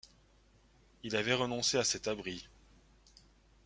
Il 1.03 1.15
avait 1.15 1.35
renoncé 1.35 1.77
à 1.77 1.83
cet 1.83 2.07
abri. 2.07 2.47